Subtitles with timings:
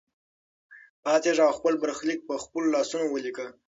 [1.03, 3.47] پاڅېږه او خپل برخلیک په خپلو لاسونو ولیکه.